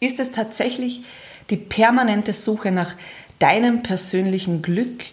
[0.00, 1.04] Ist es tatsächlich
[1.50, 2.94] die permanente Suche nach
[3.38, 5.04] deinem persönlichen Glück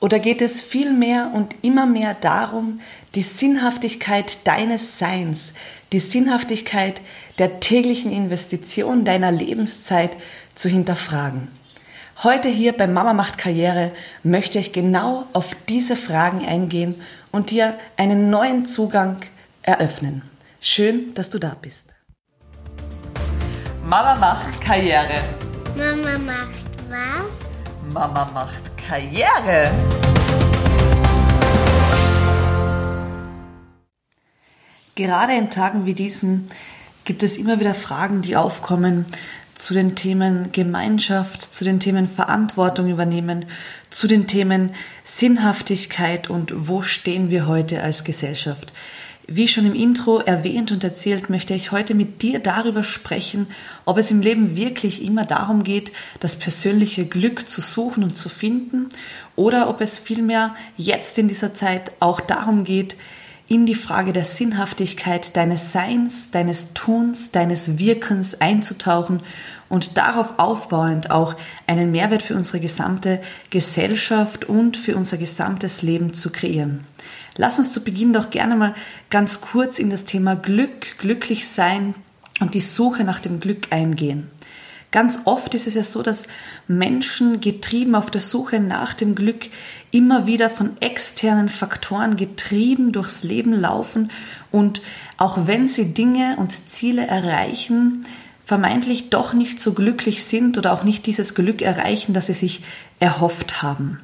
[0.00, 2.80] oder geht es vielmehr und immer mehr darum,
[3.14, 5.54] die Sinnhaftigkeit deines Seins,
[5.92, 7.00] die Sinnhaftigkeit
[7.38, 10.10] der täglichen Investition deiner Lebenszeit
[10.54, 11.48] zu hinterfragen?
[12.22, 13.92] Heute hier bei Mama macht Karriere
[14.22, 16.96] möchte ich genau auf diese Fragen eingehen
[17.30, 19.18] und dir einen neuen Zugang
[19.62, 20.22] eröffnen.
[20.60, 21.97] Schön, dass du da bist.
[23.88, 25.22] Mama macht Karriere.
[25.74, 27.38] Mama macht was?
[27.90, 29.70] Mama macht Karriere.
[34.94, 36.50] Gerade in Tagen wie diesen
[37.04, 39.06] gibt es immer wieder Fragen, die aufkommen
[39.54, 43.46] zu den Themen Gemeinschaft, zu den Themen Verantwortung übernehmen,
[43.88, 48.74] zu den Themen Sinnhaftigkeit und wo stehen wir heute als Gesellschaft.
[49.30, 53.46] Wie schon im Intro erwähnt und erzählt, möchte ich heute mit dir darüber sprechen,
[53.84, 58.30] ob es im Leben wirklich immer darum geht, das persönliche Glück zu suchen und zu
[58.30, 58.88] finden,
[59.36, 62.96] oder ob es vielmehr jetzt in dieser Zeit auch darum geht,
[63.48, 69.22] in die Frage der Sinnhaftigkeit deines Seins, deines Tuns, deines Wirkens einzutauchen
[69.68, 71.34] und darauf aufbauend auch
[71.66, 73.20] einen Mehrwert für unsere gesamte
[73.50, 76.86] Gesellschaft und für unser gesamtes Leben zu kreieren.
[77.38, 78.74] Lass uns zu Beginn doch gerne mal
[79.10, 81.94] ganz kurz in das Thema Glück, glücklich sein
[82.40, 84.28] und die Suche nach dem Glück eingehen.
[84.90, 86.26] Ganz oft ist es ja so, dass
[86.66, 89.50] Menschen getrieben auf der Suche nach dem Glück
[89.92, 94.10] immer wieder von externen Faktoren getrieben durchs Leben laufen
[94.50, 94.82] und
[95.16, 98.04] auch wenn sie Dinge und Ziele erreichen,
[98.44, 102.62] vermeintlich doch nicht so glücklich sind oder auch nicht dieses Glück erreichen, das sie sich
[102.98, 104.00] erhofft haben.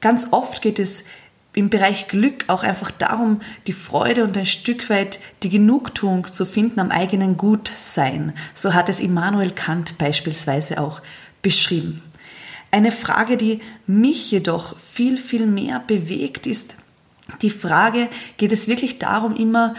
[0.00, 1.04] Ganz oft geht es
[1.56, 6.44] im Bereich Glück auch einfach darum, die Freude und ein Stück weit die Genugtuung zu
[6.44, 8.34] finden am eigenen Gutsein.
[8.54, 11.00] So hat es Immanuel Kant beispielsweise auch
[11.40, 12.02] beschrieben.
[12.70, 16.76] Eine Frage, die mich jedoch viel, viel mehr bewegt, ist
[17.40, 19.74] die Frage, geht es wirklich darum, immer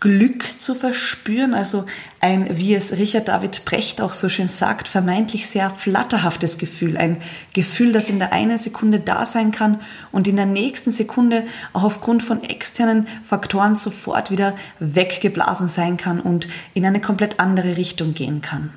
[0.00, 1.84] Glück zu verspüren, also
[2.20, 7.20] ein, wie es Richard David Brecht auch so schön sagt, vermeintlich sehr flatterhaftes Gefühl, ein
[7.52, 9.80] Gefühl, das in der einen Sekunde da sein kann
[10.12, 16.20] und in der nächsten Sekunde auch aufgrund von externen Faktoren sofort wieder weggeblasen sein kann
[16.20, 18.72] und in eine komplett andere Richtung gehen kann.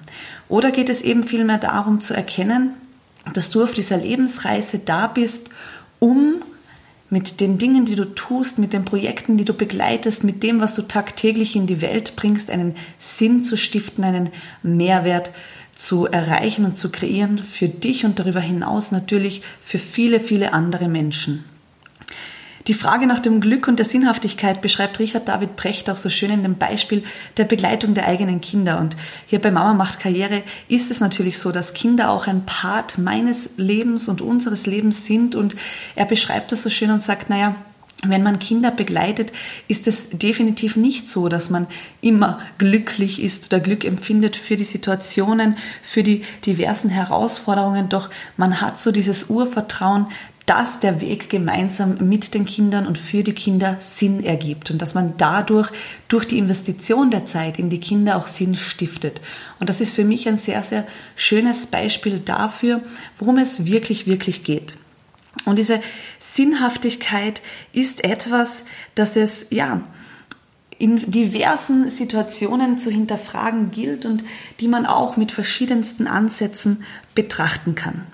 [0.50, 2.74] Oder geht es eben vielmehr darum zu erkennen,
[3.34, 5.50] dass du auf dieser Lebensreise da bist,
[6.00, 6.42] um
[7.12, 10.76] mit den Dingen, die du tust, mit den Projekten, die du begleitest, mit dem, was
[10.76, 14.30] du tagtäglich in die Welt bringst, einen Sinn zu stiften, einen
[14.64, 15.32] Mehrwert
[15.76, 20.88] zu erreichen und zu kreieren für dich und darüber hinaus natürlich für viele, viele andere
[20.88, 21.44] Menschen.
[22.72, 26.32] Die Frage nach dem Glück und der Sinnhaftigkeit beschreibt Richard David Brecht auch so schön
[26.32, 27.04] in dem Beispiel
[27.36, 28.80] der Begleitung der eigenen Kinder.
[28.80, 28.96] Und
[29.28, 33.58] hier bei Mama macht Karriere ist es natürlich so, dass Kinder auch ein Part meines
[33.58, 35.36] Lebens und unseres Lebens sind.
[35.36, 35.54] Und
[35.96, 37.58] er beschreibt das so schön und sagt, naja,
[38.04, 39.32] wenn man Kinder begleitet,
[39.68, 41.68] ist es definitiv nicht so, dass man
[42.02, 47.90] immer glücklich ist oder Glück empfindet für die Situationen, für die diversen Herausforderungen.
[47.90, 50.08] Doch man hat so dieses Urvertrauen,
[50.52, 54.94] dass der Weg gemeinsam mit den Kindern und für die Kinder Sinn ergibt und dass
[54.94, 55.70] man dadurch
[56.10, 59.22] durch die Investition der Zeit in die Kinder auch Sinn stiftet.
[59.62, 60.86] Und das ist für mich ein sehr, sehr
[61.16, 62.82] schönes Beispiel dafür,
[63.18, 64.76] worum es wirklich, wirklich geht.
[65.46, 65.80] Und diese
[66.20, 67.42] Sinnhaftigkeit
[67.72, 69.82] ist etwas, das es, ja,
[70.78, 74.26] in diversen Situationen zu hinterfragen gilt und
[74.60, 76.84] die man auch mit verschiedensten Ansätzen
[77.16, 78.06] betrachten kann.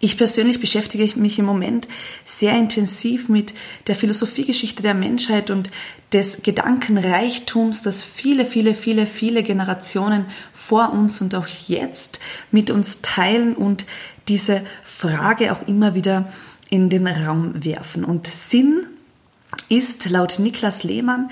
[0.00, 1.88] Ich persönlich beschäftige mich im Moment
[2.24, 3.52] sehr intensiv mit
[3.88, 5.70] der Philosophiegeschichte der Menschheit und
[6.12, 12.20] des Gedankenreichtums, das viele, viele, viele, viele Generationen vor uns und auch jetzt
[12.52, 13.86] mit uns teilen und
[14.28, 16.32] diese Frage auch immer wieder
[16.70, 18.04] in den Raum werfen.
[18.04, 18.86] Und Sinn
[19.68, 21.30] ist laut Niklas Lehmann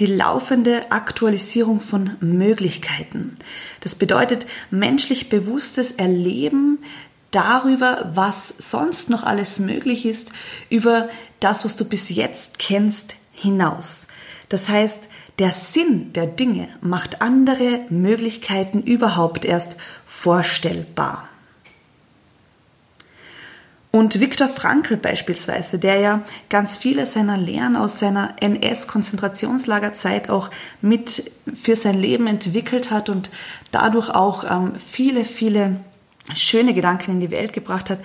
[0.00, 3.34] die laufende Aktualisierung von Möglichkeiten.
[3.80, 6.78] Das bedeutet menschlich bewusstes Erleben
[7.30, 10.32] darüber, was sonst noch alles möglich ist,
[10.70, 11.08] über
[11.40, 14.08] das, was du bis jetzt kennst, hinaus.
[14.48, 15.04] Das heißt,
[15.38, 19.76] der Sinn der Dinge macht andere Möglichkeiten überhaupt erst
[20.06, 21.28] vorstellbar.
[23.90, 30.50] Und Viktor Frankl beispielsweise, der ja ganz viele seiner Lehren aus seiner NS-Konzentrationslagerzeit auch
[30.82, 33.30] mit für sein Leben entwickelt hat und
[33.70, 35.80] dadurch auch ähm, viele, viele
[36.34, 38.00] schöne Gedanken in die Welt gebracht hat,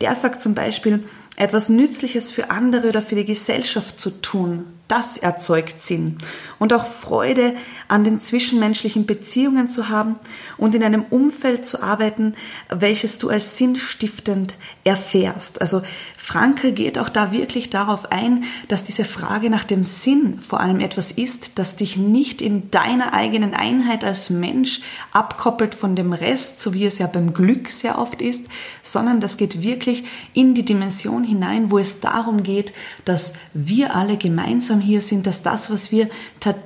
[0.00, 1.04] der sagt zum Beispiel,
[1.36, 6.18] etwas Nützliches für andere oder für die Gesellschaft zu tun, Das erzeugt Sinn
[6.60, 7.56] und auch Freude
[7.88, 10.14] an den zwischenmenschlichen Beziehungen zu haben
[10.58, 12.36] und in einem Umfeld zu arbeiten,
[12.68, 15.60] welches du als sinnstiftend erfährst.
[15.60, 15.82] Also
[16.26, 20.80] Frankel geht auch da wirklich darauf ein, dass diese Frage nach dem Sinn vor allem
[20.80, 24.80] etwas ist, das dich nicht in deiner eigenen Einheit als Mensch
[25.12, 28.46] abkoppelt von dem Rest, so wie es ja beim Glück sehr oft ist,
[28.82, 32.72] sondern das geht wirklich in die Dimension hinein, wo es darum geht,
[33.04, 36.08] dass wir alle gemeinsam gemeinsam hier sind, dass das, was wir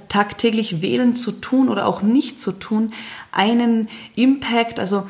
[0.09, 2.93] tagtäglich wählen zu tun oder auch nicht zu tun,
[3.33, 5.07] einen Impact, also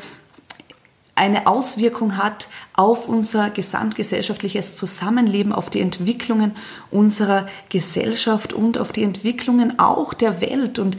[1.20, 6.56] eine Auswirkung hat auf unser gesamtgesellschaftliches Zusammenleben, auf die Entwicklungen
[6.90, 10.78] unserer Gesellschaft und auf die Entwicklungen auch der Welt.
[10.78, 10.96] Und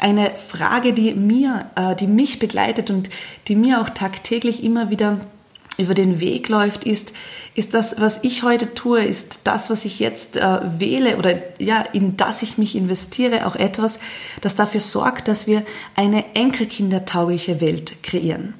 [0.00, 3.10] eine Frage, die mir, äh, die mich begleitet und
[3.46, 5.20] die mir auch tagtäglich immer wieder
[5.80, 7.12] über den Weg läuft, ist,
[7.54, 11.84] ist das, was ich heute tue, ist das, was ich jetzt äh, wähle oder ja,
[11.92, 13.98] in das ich mich investiere, auch etwas,
[14.40, 15.64] das dafür sorgt, dass wir
[15.96, 18.54] eine enkelkindertaugliche Welt kreieren.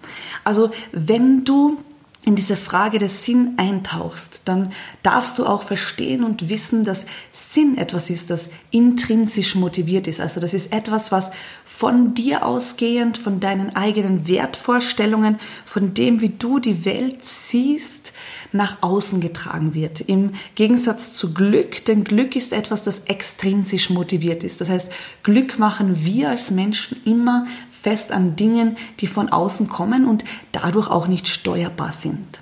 [0.44, 1.78] Also wenn du
[2.24, 4.72] in diese Frage des Sinn eintauchst, dann
[5.02, 10.20] darfst du auch verstehen und wissen, dass Sinn etwas ist, das intrinsisch motiviert ist.
[10.20, 11.30] Also das ist etwas, was
[11.64, 18.12] von dir ausgehend, von deinen eigenen Wertvorstellungen, von dem, wie du die Welt siehst,
[18.52, 20.00] nach außen getragen wird.
[20.02, 24.60] Im Gegensatz zu Glück, denn Glück ist etwas, das extrinsisch motiviert ist.
[24.60, 24.92] Das heißt,
[25.22, 27.46] Glück machen wir als Menschen immer
[27.82, 32.40] fest an Dingen, die von außen kommen und dadurch auch nicht steuerbar sind.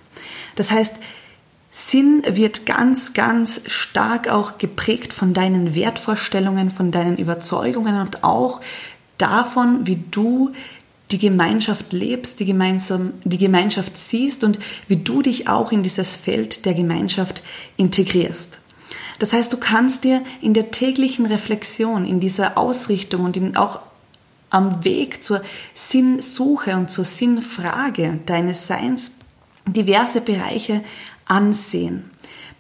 [0.56, 0.96] Das heißt,
[1.70, 8.60] Sinn wird ganz, ganz stark auch geprägt von deinen Wertvorstellungen, von deinen Überzeugungen und auch
[9.16, 10.52] davon, wie du
[11.10, 14.58] die Gemeinschaft lebst, die, gemeinsam, die Gemeinschaft siehst und
[14.88, 17.42] wie du dich auch in dieses Feld der Gemeinschaft
[17.76, 18.58] integrierst.
[19.18, 23.80] Das heißt, du kannst dir in der täglichen Reflexion, in dieser Ausrichtung und in, auch
[24.50, 25.42] am Weg zur
[25.74, 29.12] Sinnsuche und zur Sinnfrage deines Seins
[29.66, 30.82] diverse Bereiche
[31.26, 32.10] ansehen.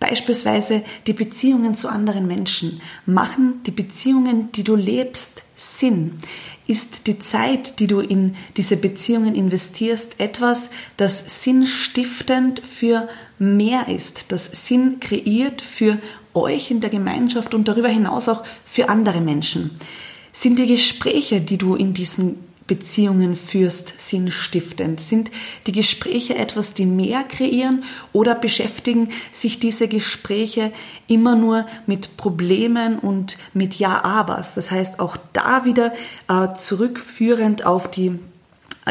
[0.00, 2.80] Beispielsweise die Beziehungen zu anderen Menschen.
[3.04, 6.18] Machen die Beziehungen, die du lebst, Sinn?
[6.68, 13.08] Ist die Zeit, die du in diese Beziehungen investierst, etwas, das sinnstiftend für
[13.38, 15.98] mehr ist, das Sinn kreiert für
[16.34, 19.72] euch in der Gemeinschaft und darüber hinaus auch für andere Menschen?
[20.32, 22.36] Sind die Gespräche, die du in diesen
[22.66, 25.00] Beziehungen führst, sinnstiftend?
[25.00, 25.30] Sind
[25.66, 27.82] die Gespräche etwas, die mehr kreieren
[28.12, 30.72] oder beschäftigen sich diese Gespräche
[31.08, 34.54] immer nur mit Problemen und mit Ja-Abers?
[34.54, 35.92] Das heißt, auch da wieder
[36.28, 38.18] äh, zurückführend auf die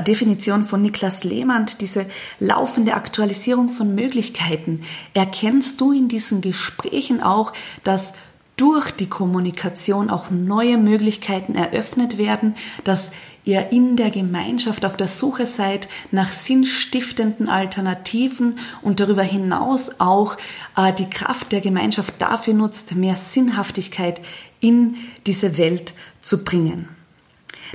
[0.02, 2.06] Definition von Niklas Lehmann, diese
[2.40, 4.82] laufende Aktualisierung von Möglichkeiten.
[5.14, 7.54] Erkennst du in diesen Gesprächen auch,
[7.84, 8.14] dass
[8.58, 13.12] durch die Kommunikation auch neue Möglichkeiten eröffnet werden, dass
[13.46, 20.38] ihr in der Gemeinschaft auf der Suche seid nach sinnstiftenden Alternativen und darüber hinaus auch
[20.76, 24.22] äh, die Kraft der Gemeinschaft dafür nutzt, mehr Sinnhaftigkeit
[24.60, 24.96] in
[25.28, 26.97] diese Welt zu bringen.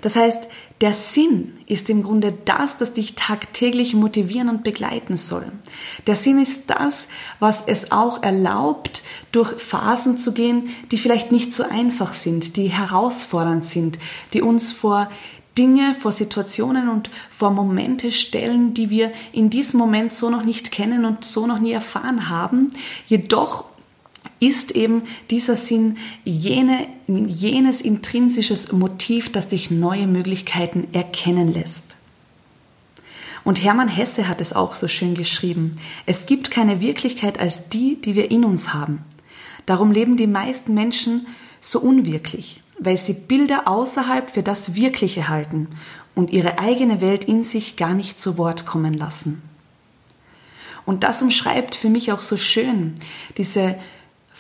[0.00, 0.48] Das heißt,
[0.80, 5.46] der Sinn ist im Grunde das, das dich tagtäglich motivieren und begleiten soll.
[6.06, 7.08] Der Sinn ist das,
[7.38, 12.68] was es auch erlaubt, durch Phasen zu gehen, die vielleicht nicht so einfach sind, die
[12.68, 13.98] herausfordernd sind,
[14.32, 15.08] die uns vor
[15.58, 20.72] Dinge, vor Situationen und vor Momente stellen, die wir in diesem Moment so noch nicht
[20.72, 22.72] kennen und so noch nie erfahren haben,
[23.06, 23.64] jedoch
[24.43, 31.96] ist eben dieser Sinn jene, jenes intrinsisches Motiv, das dich neue Möglichkeiten erkennen lässt.
[33.44, 35.77] Und Hermann Hesse hat es auch so schön geschrieben.
[36.06, 39.05] Es gibt keine Wirklichkeit als die, die wir in uns haben.
[39.65, 41.29] Darum leben die meisten Menschen
[41.61, 45.69] so unwirklich, weil sie Bilder außerhalb für das Wirkliche halten
[46.17, 49.41] und ihre eigene Welt in sich gar nicht zu Wort kommen lassen.
[50.84, 52.96] Und das umschreibt für mich auch so schön
[53.37, 53.77] diese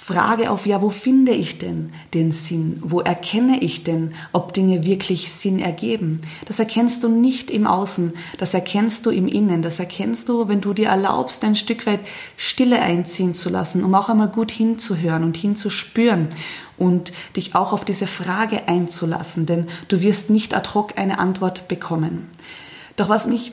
[0.04, 2.82] Frage auf, ja, wo finde ich denn den Sinn?
[2.84, 6.22] Wo erkenne ich denn, ob Dinge wirklich Sinn ergeben?
[6.44, 10.60] Das erkennst du nicht im Außen, das erkennst du im Innen, das erkennst du, wenn
[10.60, 12.00] du dir erlaubst, ein Stück weit
[12.36, 16.30] Stille einziehen zu lassen, um auch einmal gut hinzuhören und hinzuspüren
[16.76, 21.68] und dich auch auf diese Frage einzulassen, denn du wirst nicht ad hoc eine Antwort
[21.68, 22.28] bekommen.
[22.96, 23.52] Doch was mich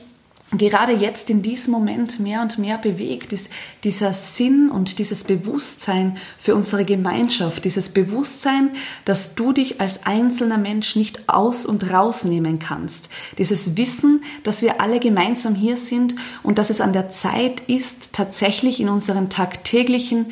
[0.52, 3.50] gerade jetzt in diesem Moment mehr und mehr bewegt, ist
[3.84, 8.70] dieser Sinn und dieses Bewusstsein für unsere Gemeinschaft, dieses Bewusstsein,
[9.04, 14.80] dass du dich als einzelner Mensch nicht aus und rausnehmen kannst, dieses Wissen, dass wir
[14.80, 20.26] alle gemeinsam hier sind und dass es an der Zeit ist, tatsächlich in unseren tagtäglichen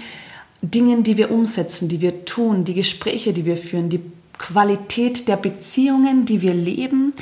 [0.63, 4.01] Dingen, die wir umsetzen, die wir tun, die Gespräche, die wir führen, die
[4.37, 7.13] Qualität der Beziehungen, die wir leben,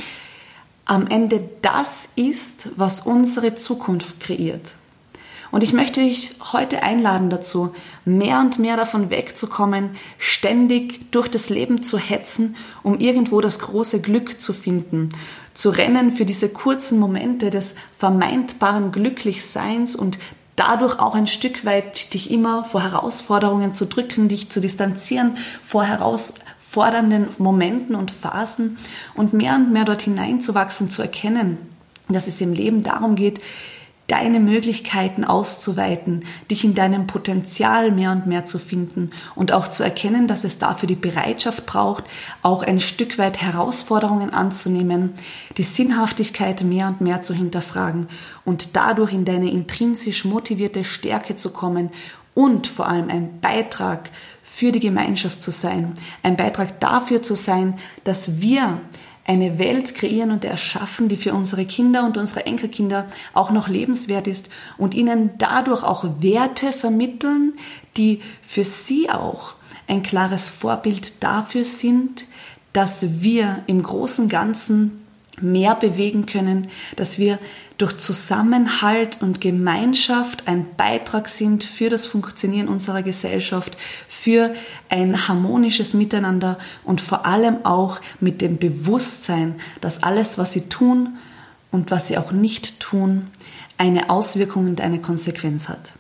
[0.87, 4.76] am Ende das ist, was unsere Zukunft kreiert.
[5.50, 7.75] Und ich möchte dich heute einladen dazu,
[8.05, 14.00] mehr und mehr davon wegzukommen, ständig durch das Leben zu hetzen, um irgendwo das große
[14.00, 15.11] Glück zu finden,
[15.55, 20.19] zu rennen für diese kurzen Momente des vermeintbaren Glücklichseins und
[20.57, 25.85] dadurch auch ein Stück weit dich immer vor Herausforderungen zu drücken, dich zu distanzieren vor
[26.76, 28.78] herausfordernden Momenten und Phasen
[29.14, 31.59] und mehr und mehr dort hineinzuwachsen, zu erkennen,
[32.09, 33.40] dass es im Leben darum geht,
[34.09, 39.83] deine Möglichkeiten auszuweiten, dich in deinem Potenzial mehr und mehr zu finden und auch zu
[39.83, 42.04] erkennen, dass es dafür die Bereitschaft braucht,
[42.42, 45.14] auch ein Stück weit Herausforderungen anzunehmen,
[45.56, 48.06] die Sinnhaftigkeit mehr und mehr zu hinterfragen
[48.45, 51.90] und dadurch in deine intrinsisch motivierte Stärke zu kommen
[52.37, 54.11] und vor allem ein Beitrag
[54.56, 58.80] für die Gemeinschaft zu sein, ein Beitrag dafür zu sein, dass wir
[59.26, 64.26] eine Welt kreieren und erschaffen, die für unsere Kinder und unsere Enkelkinder auch noch lebenswert
[64.26, 64.48] ist
[64.78, 67.52] und ihnen dadurch auch Werte vermitteln,
[67.98, 69.56] die für sie auch
[69.88, 72.25] ein klares Vorbild dafür sind,
[72.72, 75.05] dass wir im großen Ganzen
[75.40, 77.38] mehr bewegen können, dass wir
[77.78, 83.76] durch Zusammenhalt und Gemeinschaft ein Beitrag sind für das Funktionieren unserer Gesellschaft,
[84.09, 84.55] für
[84.88, 91.16] ein harmonisches Miteinander und vor allem auch mit dem Bewusstsein, dass alles, was sie tun
[91.71, 93.26] und was sie auch nicht tun,
[93.78, 95.93] eine Auswirkung und eine Konsequenz hat.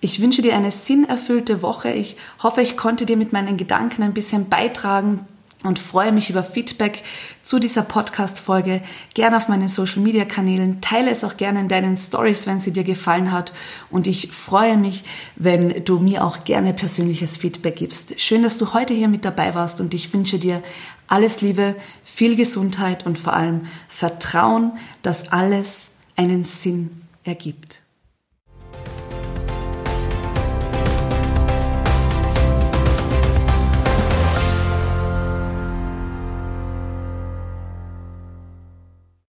[0.00, 1.90] Ich wünsche dir eine sinnerfüllte Woche.
[1.90, 5.26] Ich hoffe, ich konnte dir mit meinen Gedanken ein bisschen beitragen,
[5.66, 7.02] und freue mich über Feedback
[7.42, 8.82] zu dieser Podcast-Folge.
[9.14, 10.80] Gerne auf meinen Social-Media-Kanälen.
[10.80, 13.52] Teile es auch gerne in deinen Stories, wenn sie dir gefallen hat.
[13.90, 15.04] Und ich freue mich,
[15.36, 18.20] wenn du mir auch gerne persönliches Feedback gibst.
[18.20, 20.62] Schön, dass du heute hier mit dabei warst und ich wünsche dir
[21.08, 27.85] alles Liebe, viel Gesundheit und vor allem Vertrauen, dass alles einen Sinn ergibt.